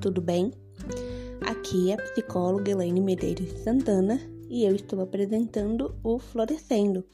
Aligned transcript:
tudo 0.00 0.20
bem? 0.20 0.52
Aqui 1.40 1.90
é 1.90 1.94
a 1.94 1.96
psicóloga 1.96 2.70
Elaine 2.70 3.00
Medeiros 3.00 3.50
Santana 3.62 4.20
e 4.48 4.64
eu 4.64 4.74
estou 4.74 5.00
apresentando 5.00 5.94
o 6.04 6.20
Florescendo, 6.20 7.04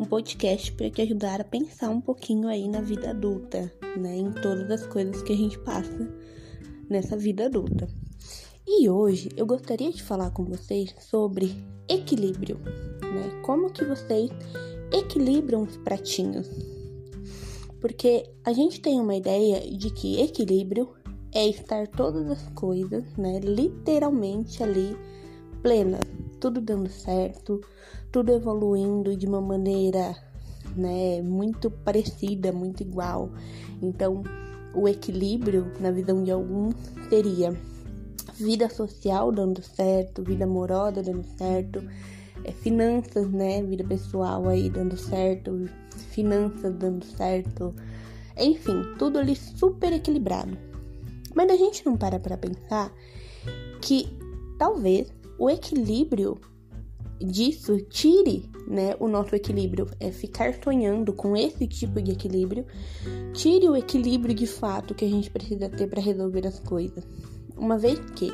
um 0.00 0.04
podcast 0.06 0.72
para 0.72 0.90
te 0.90 1.02
ajudar 1.02 1.42
a 1.42 1.44
pensar 1.44 1.90
um 1.90 2.00
pouquinho 2.00 2.48
aí 2.48 2.66
na 2.68 2.80
vida 2.80 3.10
adulta, 3.10 3.70
né? 3.98 4.16
Em 4.16 4.32
todas 4.32 4.70
as 4.70 4.86
coisas 4.86 5.22
que 5.22 5.32
a 5.32 5.36
gente 5.36 5.58
passa 5.58 6.10
nessa 6.88 7.18
vida 7.18 7.46
adulta. 7.46 7.86
E 8.66 8.88
hoje 8.88 9.28
eu 9.36 9.44
gostaria 9.44 9.92
de 9.92 10.02
falar 10.02 10.30
com 10.30 10.44
vocês 10.44 10.94
sobre 11.00 11.54
equilíbrio, 11.86 12.58
né? 13.02 13.42
Como 13.42 13.70
que 13.70 13.84
vocês 13.84 14.30
equilibram 14.90 15.64
os 15.64 15.76
pratinhos? 15.76 16.48
Porque 17.78 18.24
a 18.42 18.54
gente 18.54 18.80
tem 18.80 18.98
uma 18.98 19.16
ideia 19.16 19.60
de 19.70 19.90
que 19.90 20.20
equilíbrio 20.20 20.94
é 21.34 21.48
estar 21.48 21.88
todas 21.88 22.30
as 22.30 22.48
coisas, 22.50 23.04
né, 23.16 23.40
literalmente 23.40 24.62
ali 24.62 24.96
plena, 25.62 25.98
tudo 26.40 26.60
dando 26.60 26.90
certo, 26.90 27.60
tudo 28.10 28.32
evoluindo 28.32 29.16
de 29.16 29.26
uma 29.26 29.40
maneira, 29.40 30.14
né, 30.76 31.22
muito 31.22 31.70
parecida, 31.70 32.52
muito 32.52 32.82
igual. 32.82 33.30
Então, 33.80 34.22
o 34.74 34.88
equilíbrio, 34.88 35.70
na 35.80 35.90
visão 35.90 36.22
de 36.22 36.30
alguns, 36.30 36.74
seria 37.08 37.56
vida 38.34 38.68
social 38.68 39.30
dando 39.30 39.62
certo, 39.62 40.22
vida 40.22 40.44
amorosa 40.44 41.02
dando 41.02 41.24
certo, 41.38 41.82
é, 42.44 42.52
finanças, 42.52 43.30
né, 43.30 43.62
vida 43.62 43.84
pessoal 43.84 44.48
aí 44.48 44.68
dando 44.68 44.96
certo, 44.96 45.68
finanças 46.10 46.74
dando 46.74 47.04
certo, 47.04 47.74
enfim, 48.36 48.82
tudo 48.98 49.18
ali 49.18 49.36
super 49.36 49.92
equilibrado. 49.92 50.71
Mas 51.34 51.50
a 51.50 51.56
gente 51.56 51.84
não 51.84 51.96
para 51.96 52.18
para 52.18 52.36
pensar 52.36 52.92
que 53.80 54.08
talvez 54.58 55.08
o 55.38 55.50
equilíbrio 55.50 56.40
disso 57.20 57.80
tire, 57.88 58.50
né, 58.66 58.96
o 58.98 59.08
nosso 59.08 59.34
equilíbrio, 59.34 59.88
é 60.00 60.10
ficar 60.10 60.54
sonhando 60.62 61.12
com 61.12 61.36
esse 61.36 61.66
tipo 61.66 62.00
de 62.00 62.12
equilíbrio, 62.12 62.66
tire 63.32 63.68
o 63.68 63.76
equilíbrio 63.76 64.34
de 64.34 64.46
fato 64.46 64.94
que 64.94 65.04
a 65.04 65.08
gente 65.08 65.30
precisa 65.30 65.68
ter 65.68 65.88
para 65.88 66.00
resolver 66.00 66.46
as 66.46 66.58
coisas. 66.60 67.04
Uma 67.56 67.78
vez 67.78 67.98
que 68.16 68.32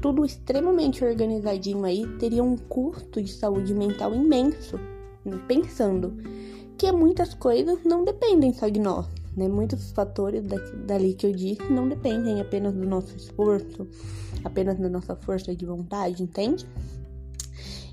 tudo 0.00 0.24
extremamente 0.24 1.04
organizadinho 1.04 1.84
aí 1.84 2.06
teria 2.18 2.42
um 2.42 2.56
custo 2.56 3.22
de 3.22 3.32
saúde 3.32 3.72
mental 3.72 4.14
imenso, 4.14 4.76
né? 5.24 5.40
pensando 5.46 6.16
que 6.76 6.90
muitas 6.90 7.34
coisas 7.34 7.78
não 7.84 8.04
dependem 8.04 8.52
só 8.52 8.68
de 8.68 8.80
nós, 8.80 9.06
né? 9.36 9.48
Muitos 9.48 9.92
fatores 9.92 10.44
dali 10.86 11.14
que 11.14 11.26
eu 11.26 11.32
disse 11.32 11.62
não 11.70 11.88
dependem 11.88 12.40
apenas 12.40 12.74
do 12.74 12.86
nosso 12.86 13.16
esforço, 13.16 13.86
apenas 14.44 14.78
da 14.78 14.88
nossa 14.88 15.16
força 15.16 15.54
de 15.54 15.64
vontade, 15.64 16.22
entende? 16.22 16.66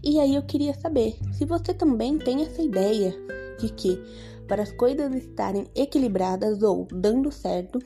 E 0.03 0.19
aí 0.19 0.35
eu 0.35 0.43
queria 0.43 0.73
saber 0.73 1.17
se 1.33 1.45
você 1.45 1.73
também 1.73 2.17
tem 2.17 2.43
essa 2.43 2.61
ideia 2.61 3.13
de 3.59 3.69
que 3.69 3.99
para 4.47 4.63
as 4.63 4.71
coisas 4.71 5.13
estarem 5.13 5.67
equilibradas 5.75 6.63
ou 6.63 6.87
dando 6.91 7.31
certo, 7.31 7.79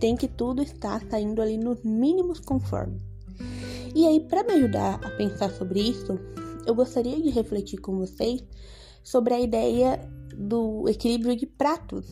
tem 0.00 0.16
que 0.16 0.26
tudo 0.26 0.62
estar 0.62 1.02
saindo 1.08 1.40
ali 1.40 1.56
nos 1.56 1.82
mínimos 1.82 2.40
conformes. 2.40 3.00
E 3.94 4.06
aí, 4.06 4.20
para 4.20 4.42
me 4.44 4.52
ajudar 4.52 5.00
a 5.04 5.10
pensar 5.10 5.50
sobre 5.50 5.80
isso, 5.80 6.18
eu 6.66 6.74
gostaria 6.74 7.20
de 7.20 7.30
refletir 7.30 7.78
com 7.80 7.96
vocês 7.98 8.44
sobre 9.02 9.34
a 9.34 9.40
ideia 9.40 10.00
do 10.36 10.88
equilíbrio 10.88 11.34
de 11.36 11.46
pratos. 11.46 12.06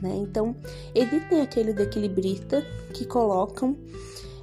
Né? 0.00 0.16
Então, 0.16 0.56
existem 0.94 1.40
aqueles 1.40 1.76
equilibristas 1.78 2.64
que 2.94 3.04
colocam 3.04 3.76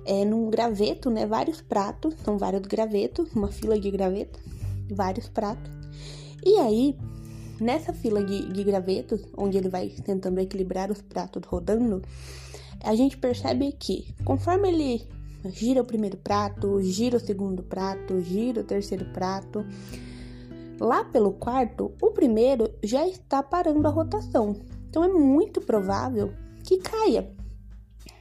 é, 0.06 0.24
num 0.24 0.50
graveto 0.50 1.10
né, 1.10 1.26
vários 1.26 1.62
pratos, 1.62 2.16
são 2.24 2.38
vários 2.38 2.62
gravetos, 2.62 3.34
uma 3.34 3.52
fila 3.52 3.80
de 3.80 3.90
gravetos, 3.92 4.42
vários 4.90 5.28
pratos. 5.28 5.72
E 6.46 6.58
aí, 6.58 6.96
nessa 7.60 7.92
fila 7.92 8.24
de, 8.24 8.52
de 8.54 8.64
gravetos, 8.64 9.22
onde 9.36 9.58
ele 9.58 9.70
vai 9.70 9.90
tentando 9.90 10.40
equilibrar 10.40 10.92
os 10.92 11.02
pratos 11.02 11.44
rodando, 11.46 12.02
a 12.84 12.96
gente 12.96 13.18
percebe 13.18 13.72
que 13.72 14.14
conforme 14.24 14.70
ele 14.70 15.08
gira 15.50 15.82
o 15.82 15.86
primeiro 15.86 16.18
prato, 16.18 16.82
gira 16.82 17.18
o 17.18 17.20
segundo 17.20 17.64
prato, 17.64 18.22
gira 18.22 18.62
o 18.62 18.64
terceiro 18.64 19.06
prato, 19.06 19.66
Lá 20.80 21.04
pelo 21.04 21.32
quarto, 21.32 21.92
o 22.00 22.12
primeiro 22.12 22.70
já 22.84 23.08
está 23.08 23.42
parando 23.42 23.88
a 23.88 23.92
rotação, 23.92 24.56
então 24.98 25.04
é 25.04 25.14
muito 25.14 25.62
provável 25.62 26.34
que 26.64 26.80
caia. 26.80 27.32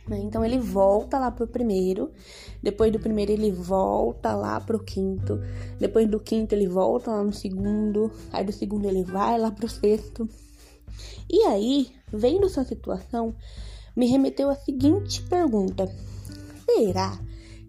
Né? 0.07 0.19
Então 0.19 0.45
ele 0.45 0.59
volta 0.59 1.19
lá 1.19 1.31
pro 1.31 1.47
primeiro, 1.47 2.13
depois 2.63 2.93
do 2.93 3.01
primeiro 3.01 3.33
ele 3.33 3.51
volta 3.51 4.35
lá 4.35 4.61
pro 4.61 4.85
quinto, 4.85 5.41
depois 5.81 6.07
do 6.07 6.21
quinto 6.21 6.55
ele 6.55 6.69
volta 6.69 7.11
lá 7.11 7.25
no 7.25 7.33
segundo, 7.33 8.13
aí 8.31 8.45
do 8.45 8.53
segundo 8.53 8.85
ele 8.85 9.03
vai 9.05 9.39
lá 9.39 9.51
pro 9.51 9.67
sexto. 9.67 10.29
E 11.31 11.45
aí, 11.45 11.91
vendo 12.13 12.45
essa 12.45 12.63
situação, 12.63 13.35
me 13.97 14.07
remeteu 14.07 14.51
a 14.51 14.55
seguinte 14.55 15.23
pergunta: 15.23 15.91
será 16.67 17.19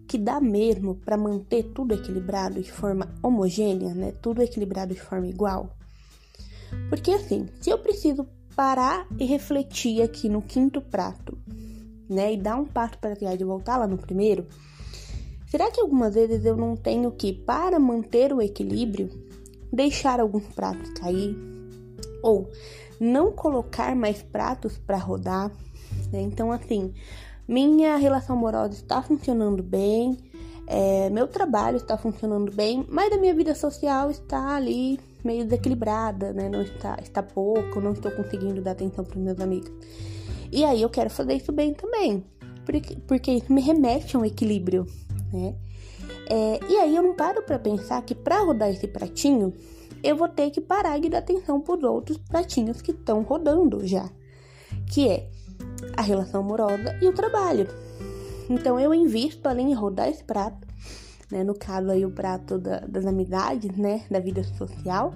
que 0.06 0.18
dá 0.18 0.38
mesmo 0.38 0.96
para 0.96 1.16
manter 1.16 1.62
tudo 1.72 1.94
equilibrado 1.94 2.62
de 2.62 2.70
forma 2.70 3.08
homogênea, 3.22 3.94
né? 3.94 4.12
Tudo 4.20 4.42
equilibrado 4.42 4.92
de 4.92 5.00
forma 5.00 5.26
igual? 5.26 5.74
Porque 6.90 7.10
assim, 7.10 7.48
se 7.58 7.70
eu 7.70 7.78
preciso 7.78 8.26
parar 8.58 9.06
e 9.16 9.24
refletir 9.24 10.02
aqui 10.02 10.28
no 10.28 10.42
quinto 10.42 10.80
prato, 10.80 11.38
né, 12.10 12.32
e 12.32 12.36
dar 12.36 12.56
um 12.56 12.64
passo 12.64 12.98
para 12.98 13.14
trás 13.14 13.40
e 13.40 13.44
voltar 13.44 13.76
lá 13.76 13.86
no 13.86 13.96
primeiro, 13.96 14.48
será 15.46 15.70
que 15.70 15.80
algumas 15.80 16.16
vezes 16.16 16.44
eu 16.44 16.56
não 16.56 16.74
tenho 16.74 17.12
que, 17.12 17.32
para 17.32 17.78
manter 17.78 18.32
o 18.32 18.42
equilíbrio, 18.42 19.10
deixar 19.72 20.18
alguns 20.18 20.42
pratos 20.56 20.90
cair 20.90 21.36
ou 22.20 22.50
não 22.98 23.30
colocar 23.30 23.94
mais 23.94 24.24
pratos 24.24 24.76
para 24.76 24.98
rodar? 24.98 25.52
Né? 26.10 26.20
Então, 26.22 26.50
assim, 26.50 26.92
minha 27.46 27.96
relação 27.96 28.36
amorosa 28.36 28.74
está 28.74 29.00
funcionando 29.00 29.62
bem, 29.62 30.18
é, 30.70 31.08
meu 31.08 31.26
trabalho 31.26 31.78
está 31.78 31.96
funcionando 31.96 32.52
bem, 32.52 32.84
mas 32.90 33.10
a 33.10 33.16
minha 33.16 33.32
vida 33.32 33.54
social 33.54 34.10
está 34.10 34.54
ali 34.54 35.00
meio 35.24 35.42
desequilibrada, 35.44 36.34
né? 36.34 36.46
Não 36.46 36.60
está, 36.60 36.98
está 37.02 37.22
pouco, 37.22 37.80
não 37.80 37.92
estou 37.92 38.10
conseguindo 38.10 38.60
dar 38.60 38.72
atenção 38.72 39.02
para 39.02 39.18
meus 39.18 39.40
amigos. 39.40 39.72
E 40.52 40.66
aí 40.66 40.82
eu 40.82 40.90
quero 40.90 41.08
fazer 41.08 41.32
isso 41.32 41.50
bem 41.52 41.72
também, 41.72 42.22
porque, 42.66 42.96
porque 43.06 43.30
isso 43.32 43.50
me 43.50 43.62
remete 43.62 44.14
a 44.14 44.20
um 44.20 44.26
equilíbrio, 44.26 44.86
né? 45.32 45.54
É, 46.28 46.60
e 46.68 46.76
aí 46.76 46.94
eu 46.94 47.02
não 47.02 47.14
paro 47.14 47.42
para 47.42 47.58
pensar 47.58 48.02
que 48.02 48.14
para 48.14 48.42
rodar 48.42 48.68
esse 48.68 48.86
pratinho, 48.86 49.54
eu 50.02 50.16
vou 50.16 50.28
ter 50.28 50.50
que 50.50 50.60
parar 50.60 51.00
de 51.00 51.08
dar 51.08 51.18
atenção 51.18 51.62
para 51.62 51.76
os 51.76 51.82
outros 51.82 52.18
pratinhos 52.18 52.82
que 52.82 52.90
estão 52.90 53.22
rodando 53.22 53.86
já, 53.86 54.06
que 54.92 55.08
é 55.08 55.30
a 55.96 56.02
relação 56.02 56.42
amorosa 56.42 56.98
e 57.00 57.08
o 57.08 57.12
trabalho. 57.14 57.66
Então 58.48 58.78
eu 58.80 58.94
invisto 58.94 59.48
além 59.48 59.68
de 59.68 59.74
rodar 59.74 60.08
esse 60.08 60.24
prato, 60.24 60.66
né? 61.30 61.44
No 61.44 61.54
caso 61.54 61.90
aí 61.90 62.04
o 62.04 62.10
prato 62.10 62.58
da, 62.58 62.80
das 62.80 63.04
amizades, 63.04 63.76
né? 63.76 64.04
Da 64.10 64.18
vida 64.18 64.42
social. 64.42 65.14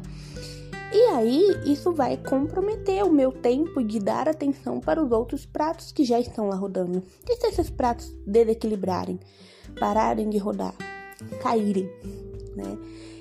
E 0.92 1.00
aí 1.14 1.42
isso 1.64 1.90
vai 1.92 2.18
comprometer 2.18 3.02
o 3.02 3.10
meu 3.10 3.32
tempo 3.32 3.82
de 3.82 3.98
dar 3.98 4.28
atenção 4.28 4.78
para 4.78 5.02
os 5.02 5.10
outros 5.10 5.46
pratos 5.46 5.90
que 5.90 6.04
já 6.04 6.20
estão 6.20 6.48
lá 6.48 6.56
rodando. 6.56 7.02
E 7.26 7.36
se 7.36 7.46
esses 7.46 7.70
pratos 7.70 8.14
desequilibrarem, 8.26 9.18
pararem 9.80 10.28
de 10.28 10.36
rodar, 10.36 10.74
caírem, 11.40 11.90
né? 12.54 12.76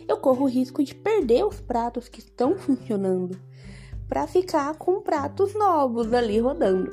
Eu 0.06 0.18
corro 0.18 0.44
o 0.44 0.50
risco 0.50 0.84
de 0.84 0.94
perder 0.94 1.46
os 1.46 1.62
pratos 1.62 2.10
que 2.10 2.20
estão 2.20 2.58
funcionando 2.60 3.40
para 4.10 4.28
ficar 4.28 4.76
com 4.76 5.00
pratos 5.00 5.54
novos 5.54 6.12
ali 6.12 6.38
rodando. 6.38 6.92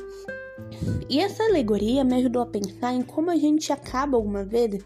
E 1.09 1.21
essa 1.21 1.43
alegoria 1.45 2.05
me 2.05 2.17
ajudou 2.17 2.43
a 2.43 2.47
pensar 2.47 2.93
em 2.93 3.03
como 3.03 3.31
a 3.31 3.37
gente 3.37 3.73
acaba 3.73 4.17
algumas 4.17 4.47
vezes 4.49 4.85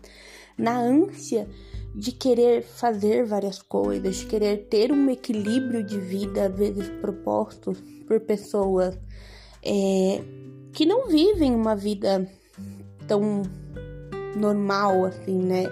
na 0.56 0.78
ânsia 0.78 1.48
de 1.94 2.12
querer 2.12 2.62
fazer 2.62 3.24
várias 3.24 3.60
coisas, 3.60 4.16
de 4.16 4.26
querer 4.26 4.69
ter 4.69 4.92
um 4.92 5.10
equilíbrio 5.10 5.82
de 5.82 5.98
vida, 5.98 6.46
às 6.46 6.54
vezes 6.54 6.88
proposto 7.00 7.74
por 8.06 8.20
pessoas 8.20 8.98
é, 9.62 10.22
que 10.72 10.86
não 10.86 11.08
vivem 11.08 11.54
uma 11.54 11.76
vida 11.76 12.28
tão 13.06 13.42
normal 14.36 15.04
assim, 15.04 15.38
né? 15.38 15.64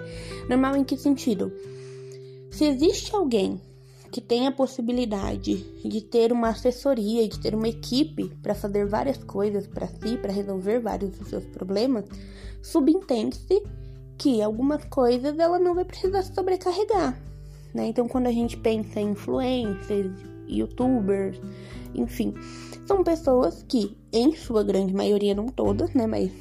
Normal 0.47 0.75
em 0.75 0.83
que 0.83 0.95
sentido? 0.97 1.51
Se 2.51 2.65
existe 2.65 3.15
alguém 3.15 3.59
que 4.11 4.19
tem 4.19 4.45
a 4.45 4.51
possibilidade 4.51 5.55
de 5.83 6.01
ter 6.01 6.33
uma 6.33 6.49
assessoria, 6.49 7.27
de 7.27 7.39
ter 7.39 7.55
uma 7.55 7.69
equipe 7.69 8.27
para 8.43 8.53
fazer 8.53 8.85
várias 8.85 9.23
coisas 9.23 9.65
para 9.65 9.87
si, 9.87 10.17
para 10.17 10.33
resolver 10.33 10.79
vários 10.79 11.11
dos 11.11 11.29
seus 11.29 11.45
problemas, 11.45 12.05
subentende-se 12.61 13.63
que 14.17 14.41
algumas 14.41 14.83
coisas 14.85 15.39
ela 15.39 15.57
não 15.57 15.73
vai 15.73 15.85
precisar 15.85 16.21
se 16.23 16.33
sobrecarregar. 16.35 17.17
Né? 17.73 17.87
Então, 17.87 18.07
quando 18.07 18.27
a 18.27 18.31
gente 18.31 18.57
pensa 18.57 18.99
em 18.99 19.11
influencers, 19.11 20.11
youtubers, 20.47 21.39
enfim, 21.95 22.33
são 22.85 23.03
pessoas 23.03 23.63
que, 23.63 23.97
em 24.11 24.35
sua 24.35 24.63
grande 24.63 24.93
maioria, 24.93 25.33
não 25.33 25.47
todas, 25.47 25.93
né, 25.93 26.05
mas 26.05 26.31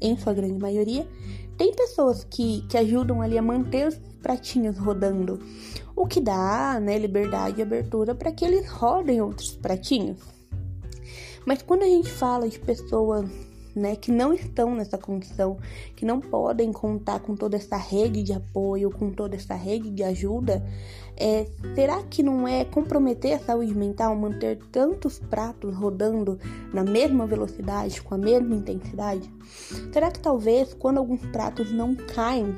em 0.00 0.16
sua 0.16 0.34
grande 0.34 0.60
maioria, 0.60 1.06
tem 1.60 1.74
pessoas 1.74 2.24
que, 2.24 2.62
que 2.70 2.78
ajudam 2.78 3.20
ali 3.20 3.36
a 3.36 3.42
manter 3.42 3.86
os 3.86 3.98
pratinhos 4.22 4.78
rodando, 4.78 5.38
o 5.94 6.06
que 6.06 6.18
dá 6.18 6.80
né, 6.80 6.96
liberdade 6.96 7.58
e 7.58 7.62
abertura 7.62 8.14
para 8.14 8.32
que 8.32 8.46
eles 8.46 8.66
rodem 8.66 9.20
outros 9.20 9.52
pratinhos. 9.52 10.22
Mas 11.44 11.60
quando 11.60 11.82
a 11.82 11.86
gente 11.86 12.10
fala 12.10 12.48
de 12.48 12.58
pessoas 12.58 13.30
né, 13.74 13.96
que 13.96 14.10
não 14.10 14.32
estão 14.32 14.74
nessa 14.74 14.98
condição, 14.98 15.58
que 15.94 16.04
não 16.04 16.20
podem 16.20 16.72
contar 16.72 17.20
com 17.20 17.34
toda 17.34 17.56
essa 17.56 17.76
rede 17.76 18.22
de 18.22 18.32
apoio, 18.32 18.90
com 18.90 19.10
toda 19.10 19.36
essa 19.36 19.54
rede 19.54 19.90
de 19.90 20.02
ajuda, 20.02 20.62
é, 21.16 21.46
será 21.74 22.02
que 22.02 22.22
não 22.22 22.48
é 22.48 22.64
comprometer 22.64 23.34
a 23.34 23.38
saúde 23.38 23.74
mental 23.74 24.16
manter 24.16 24.58
tantos 24.72 25.18
pratos 25.18 25.76
rodando 25.76 26.38
na 26.72 26.82
mesma 26.82 27.26
velocidade, 27.26 28.00
com 28.00 28.14
a 28.14 28.18
mesma 28.18 28.54
intensidade? 28.54 29.30
Será 29.92 30.10
que 30.10 30.18
talvez 30.18 30.72
quando 30.72 30.98
alguns 30.98 31.20
pratos 31.26 31.70
não 31.70 31.94
caem, 31.94 32.54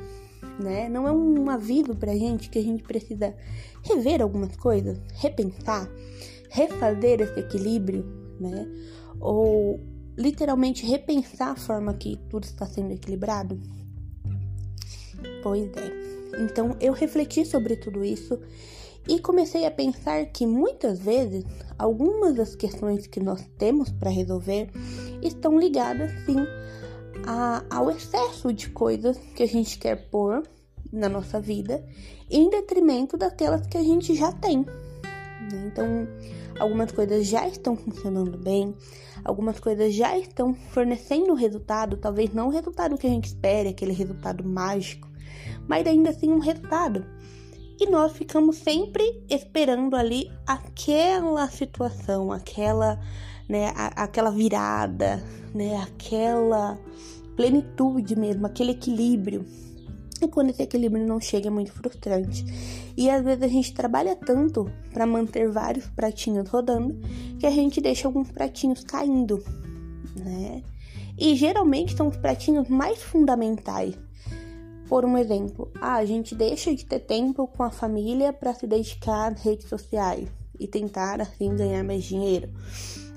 né, 0.59 0.87
não 0.87 1.07
é 1.07 1.11
um 1.11 1.49
aviso 1.49 1.95
pra 1.95 2.15
gente 2.15 2.49
que 2.49 2.59
a 2.59 2.63
gente 2.63 2.83
precisa 2.83 3.35
rever 3.83 4.21
algumas 4.21 4.55
coisas, 4.55 4.97
repensar, 5.15 5.89
refazer 6.49 7.19
esse 7.19 7.39
equilíbrio, 7.39 8.05
né? 8.39 8.65
Ou 9.19 9.79
literalmente 10.17 10.85
repensar 10.85 11.51
a 11.51 11.55
forma 11.55 11.93
que 11.93 12.17
tudo 12.29 12.43
está 12.43 12.65
sendo 12.65 12.91
equilibrado? 12.91 13.59
Pois 15.41 15.69
é. 15.75 16.43
Então 16.43 16.75
eu 16.79 16.93
refleti 16.93 17.45
sobre 17.45 17.75
tudo 17.75 18.03
isso 18.03 18.39
e 19.07 19.19
comecei 19.19 19.65
a 19.65 19.71
pensar 19.71 20.25
que 20.27 20.45
muitas 20.45 20.99
vezes 20.99 21.43
algumas 21.77 22.35
das 22.35 22.55
questões 22.55 23.05
que 23.07 23.19
nós 23.19 23.45
temos 23.57 23.91
para 23.91 24.09
resolver 24.09 24.69
estão 25.21 25.59
ligadas 25.59 26.11
sim 26.25 26.37
a, 27.25 27.63
ao 27.69 27.91
excesso 27.91 28.53
de 28.53 28.69
coisas 28.69 29.17
que 29.35 29.43
a 29.43 29.47
gente 29.47 29.77
quer 29.77 30.09
pôr 30.09 30.43
na 30.91 31.09
nossa 31.09 31.39
vida 31.39 31.83
em 32.29 32.49
detrimento 32.49 33.17
daquelas 33.17 33.65
que 33.67 33.77
a 33.77 33.83
gente 33.83 34.15
já 34.15 34.31
tem. 34.31 34.59
Né? 34.59 35.67
Então, 35.67 36.07
algumas 36.63 36.91
coisas 36.91 37.27
já 37.27 37.47
estão 37.47 37.75
funcionando 37.75 38.37
bem, 38.37 38.73
algumas 39.23 39.59
coisas 39.59 39.93
já 39.93 40.17
estão 40.17 40.53
fornecendo 40.53 41.33
resultado, 41.33 41.97
talvez 41.97 42.33
não 42.33 42.47
o 42.47 42.51
resultado 42.51 42.97
que 42.97 43.05
a 43.05 43.09
gente 43.09 43.25
espere, 43.25 43.69
aquele 43.69 43.91
resultado 43.91 44.43
mágico, 44.47 45.07
mas 45.67 45.85
ainda 45.85 46.09
assim 46.09 46.31
um 46.31 46.39
resultado. 46.39 47.05
E 47.79 47.85
nós 47.87 48.13
ficamos 48.13 48.57
sempre 48.57 49.23
esperando 49.29 49.95
ali 49.95 50.31
aquela 50.47 51.49
situação, 51.49 52.31
aquela, 52.31 52.99
né, 53.49 53.73
a, 53.75 54.03
aquela 54.03 54.31
virada, 54.31 55.21
né, 55.53 55.75
aquela 55.77 56.79
plenitude 57.35 58.15
mesmo, 58.15 58.45
aquele 58.45 58.71
equilíbrio. 58.71 59.45
E 60.21 60.27
quando 60.27 60.51
esse 60.51 60.63
equilíbrio 60.63 61.05
não 61.05 61.19
chega 61.19 61.47
é 61.47 61.51
muito 61.51 61.73
frustrante. 61.73 62.45
E 62.95 63.09
às 63.09 63.23
vezes 63.23 63.43
a 63.43 63.47
gente 63.47 63.73
trabalha 63.73 64.15
tanto 64.15 64.69
para 64.93 65.05
manter 65.05 65.49
vários 65.49 65.87
pratinhos 65.87 66.47
rodando 66.49 66.99
que 67.39 67.45
a 67.45 67.51
gente 67.51 67.81
deixa 67.81 68.07
alguns 68.07 68.31
pratinhos 68.31 68.83
caindo, 68.83 69.43
né? 70.15 70.61
E 71.17 71.35
geralmente 71.35 71.95
são 71.95 72.07
os 72.07 72.17
pratinhos 72.17 72.67
mais 72.67 73.01
fundamentais. 73.01 73.95
Por 74.87 75.05
um 75.05 75.17
exemplo, 75.17 75.71
ah, 75.81 75.95
a 75.95 76.05
gente 76.05 76.35
deixa 76.35 76.73
de 76.75 76.85
ter 76.85 76.99
tempo 76.99 77.47
com 77.47 77.63
a 77.63 77.71
família 77.71 78.31
para 78.31 78.53
se 78.53 78.67
dedicar 78.67 79.31
às 79.31 79.41
redes 79.41 79.67
sociais 79.67 80.29
e 80.59 80.67
tentar 80.67 81.21
assim 81.21 81.55
ganhar 81.55 81.83
mais 81.83 82.03
dinheiro. 82.03 82.49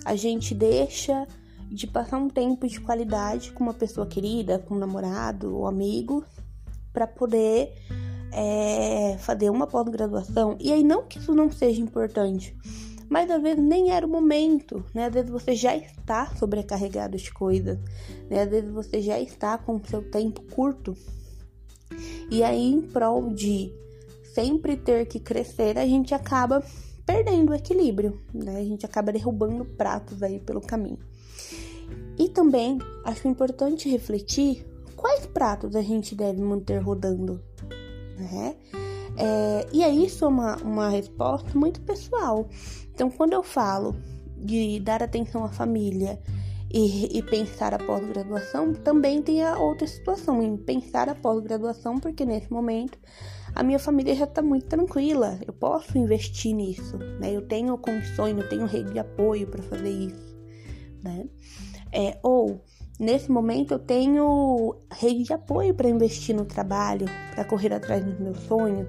A 0.04 0.14
gente 0.14 0.54
deixa 0.54 1.26
de 1.70 1.86
passar 1.86 2.18
um 2.18 2.28
tempo 2.28 2.66
de 2.66 2.80
qualidade 2.80 3.52
com 3.52 3.64
uma 3.64 3.74
pessoa 3.74 4.06
querida, 4.06 4.58
com 4.58 4.74
um 4.74 4.78
namorado 4.78 5.54
ou 5.54 5.66
amigo, 5.66 6.24
para 6.92 7.06
poder 7.06 7.74
é, 8.36 9.16
fazer 9.18 9.48
uma 9.48 9.66
pós-graduação. 9.66 10.56
E 10.60 10.70
aí, 10.70 10.84
não 10.84 11.06
que 11.06 11.18
isso 11.18 11.34
não 11.34 11.50
seja 11.50 11.80
importante, 11.80 12.54
mas 13.08 13.30
às 13.30 13.42
vezes 13.42 13.64
nem 13.64 13.90
era 13.90 14.06
o 14.06 14.10
momento, 14.10 14.84
né? 14.92 15.06
Às 15.06 15.14
vezes 15.14 15.30
você 15.30 15.54
já 15.54 15.74
está 15.74 16.26
sobrecarregado 16.36 17.16
de 17.16 17.32
coisas, 17.32 17.78
né? 18.28 18.42
Às 18.42 18.50
vezes 18.50 18.70
você 18.70 19.00
já 19.00 19.18
está 19.18 19.56
com 19.56 19.76
o 19.76 19.86
seu 19.86 20.02
tempo 20.10 20.42
curto. 20.54 20.94
E 22.30 22.42
aí, 22.42 22.72
em 22.72 22.82
prol 22.82 23.32
de 23.32 23.72
sempre 24.34 24.76
ter 24.76 25.06
que 25.06 25.18
crescer, 25.18 25.78
a 25.78 25.86
gente 25.86 26.14
acaba 26.14 26.62
perdendo 27.06 27.52
o 27.52 27.54
equilíbrio, 27.54 28.20
né? 28.34 28.58
A 28.58 28.64
gente 28.64 28.84
acaba 28.84 29.12
derrubando 29.12 29.64
pratos 29.64 30.22
aí 30.22 30.40
pelo 30.40 30.60
caminho. 30.60 30.98
E 32.18 32.28
também 32.28 32.78
acho 33.04 33.28
importante 33.28 33.88
refletir 33.88 34.66
quais 34.96 35.24
pratos 35.26 35.76
a 35.76 35.82
gente 35.82 36.14
deve 36.14 36.42
manter 36.42 36.78
rodando, 36.78 37.40
né? 38.16 38.56
É, 39.16 39.66
e 39.72 39.82
aí 39.82 40.04
isso 40.04 40.24
é 40.24 40.28
uma, 40.28 40.56
uma 40.56 40.88
resposta 40.90 41.58
muito 41.58 41.80
pessoal. 41.80 42.48
Então, 42.94 43.10
quando 43.10 43.32
eu 43.32 43.42
falo 43.42 43.96
de 44.36 44.80
dar 44.80 45.02
atenção 45.02 45.44
à 45.44 45.48
família 45.48 46.20
e, 46.72 47.18
e 47.18 47.22
pensar 47.22 47.72
a 47.72 47.78
pós-graduação, 47.78 48.74
também 48.74 49.22
tem 49.22 49.42
a 49.42 49.58
outra 49.58 49.86
situação, 49.86 50.42
em 50.42 50.56
pensar 50.56 51.08
a 51.08 51.14
pós-graduação, 51.14 51.98
porque 51.98 52.24
nesse 52.24 52.52
momento 52.52 52.98
a 53.54 53.62
minha 53.62 53.78
família 53.78 54.14
já 54.14 54.24
está 54.24 54.42
muito 54.42 54.66
tranquila, 54.66 55.38
eu 55.46 55.52
posso 55.54 55.96
investir 55.96 56.54
nisso, 56.54 56.98
né? 57.18 57.34
Eu 57.34 57.40
tenho 57.48 57.76
condições, 57.78 58.36
eu 58.36 58.46
tenho 58.48 58.66
rede 58.66 58.92
de 58.92 58.98
apoio 58.98 59.46
para 59.46 59.62
fazer 59.62 59.88
isso, 59.88 60.36
né? 61.02 61.24
É, 61.90 62.18
ou 62.22 62.60
nesse 62.98 63.30
momento 63.30 63.72
eu 63.72 63.78
tenho 63.78 64.76
rede 64.90 65.24
de 65.24 65.32
apoio 65.32 65.74
para 65.74 65.88
investir 65.88 66.34
no 66.34 66.44
trabalho, 66.44 67.06
para 67.34 67.44
correr 67.44 67.72
atrás 67.72 68.04
dos 68.04 68.18
meus 68.18 68.38
sonhos. 68.40 68.86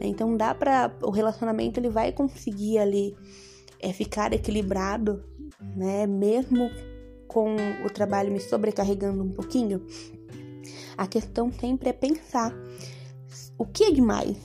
Né? 0.00 0.06
Então 0.06 0.36
dá 0.36 0.54
para 0.54 0.92
o 1.02 1.10
relacionamento 1.10 1.78
ele 1.78 1.88
vai 1.88 2.12
conseguir 2.12 2.78
ali 2.78 3.16
é, 3.80 3.92
ficar 3.92 4.32
equilibrado, 4.32 5.24
né? 5.76 6.06
Mesmo 6.06 6.70
com 7.26 7.56
o 7.84 7.90
trabalho 7.90 8.32
me 8.32 8.40
sobrecarregando 8.40 9.22
um 9.22 9.30
pouquinho. 9.30 9.86
A 10.96 11.06
questão 11.06 11.50
sempre 11.52 11.88
é 11.88 11.92
pensar 11.92 12.52
o 13.56 13.64
que 13.64 13.84
é 13.84 13.90
demais, 13.90 14.36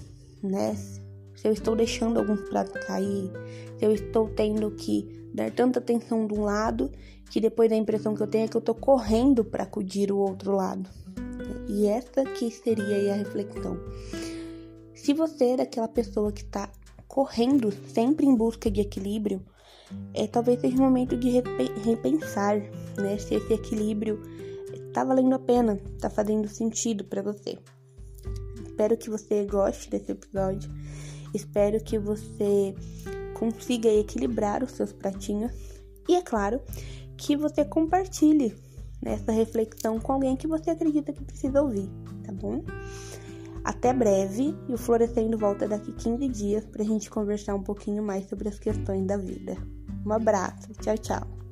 né? 0.41 0.75
Se 1.35 1.47
eu 1.47 1.51
estou 1.51 1.75
deixando 1.75 2.19
alguns 2.19 2.41
pratos 2.49 2.79
cair, 2.85 3.31
se 3.77 3.85
eu 3.85 3.91
estou 3.91 4.29
tendo 4.29 4.71
que 4.71 5.29
dar 5.33 5.51
tanta 5.51 5.79
atenção 5.79 6.25
de 6.25 6.33
um 6.33 6.43
lado 6.43 6.91
que 7.29 7.41
depois 7.41 7.71
a 7.71 7.75
impressão 7.75 8.15
que 8.15 8.21
eu 8.21 8.27
tenho 8.27 8.45
é 8.45 8.47
que 8.47 8.55
eu 8.55 8.61
tô 8.61 8.73
correndo 8.73 9.43
para 9.43 9.63
acudir 9.63 10.11
o 10.11 10.17
outro 10.17 10.55
lado. 10.55 10.89
E 11.67 11.87
essa 11.87 12.23
que 12.23 12.49
seria 12.51 13.13
a 13.13 13.17
reflexão. 13.17 13.77
Se 14.93 15.13
você 15.13 15.51
é 15.51 15.57
daquela 15.57 15.87
pessoa 15.87 16.31
que 16.31 16.45
tá 16.45 16.71
correndo 17.07 17.71
sempre 17.93 18.25
em 18.25 18.35
busca 18.35 18.69
de 18.69 18.81
equilíbrio, 18.81 19.41
é 20.13 20.27
talvez 20.27 20.61
seja 20.61 20.75
o 20.75 20.79
momento 20.79 21.17
de 21.17 21.29
repensar, 21.83 22.57
né, 22.97 23.17
se 23.17 23.35
esse 23.35 23.53
equilíbrio 23.53 24.21
tá 24.93 25.03
valendo 25.03 25.35
a 25.35 25.39
pena, 25.39 25.77
tá 25.99 26.09
fazendo 26.09 26.47
sentido 26.47 27.03
para 27.03 27.21
você. 27.21 27.57
Espero 28.65 28.97
que 28.97 29.09
você 29.09 29.45
goste 29.45 29.89
desse 29.89 30.11
episódio. 30.11 30.71
Espero 31.33 31.83
que 31.83 31.99
você 31.99 32.73
consiga 33.35 33.89
equilibrar 33.89 34.63
os 34.63 34.71
seus 34.71 34.91
pratinhos 34.91 35.51
e, 36.07 36.15
é 36.15 36.21
claro, 36.21 36.61
que 37.17 37.35
você 37.35 37.63
compartilhe 37.63 38.55
essa 39.03 39.31
reflexão 39.31 39.99
com 39.99 40.13
alguém 40.13 40.35
que 40.35 40.47
você 40.47 40.71
acredita 40.71 41.13
que 41.13 41.23
precisa 41.23 41.61
ouvir, 41.61 41.87
tá 42.23 42.31
bom? 42.31 42.63
Até 43.63 43.93
breve 43.93 44.55
e 44.67 44.73
o 44.73 44.77
Florescendo 44.77 45.37
volta 45.37 45.67
daqui 45.67 45.91
15 45.91 46.27
dias 46.29 46.65
para 46.65 46.83
a 46.83 46.85
gente 46.85 47.09
conversar 47.09 47.55
um 47.55 47.63
pouquinho 47.63 48.03
mais 48.03 48.27
sobre 48.29 48.49
as 48.49 48.59
questões 48.59 49.05
da 49.05 49.17
vida. 49.17 49.57
Um 50.05 50.11
abraço, 50.13 50.71
tchau, 50.81 50.97
tchau. 50.97 51.44